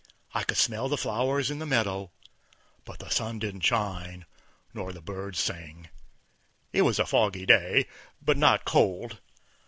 [0.33, 2.09] I could smell the flowers in the meadow.
[2.85, 4.25] But the sun didn't shine,
[4.73, 5.89] nor the birds sing:
[6.73, 7.85] it was a foggy day,
[8.19, 9.19] but not cold.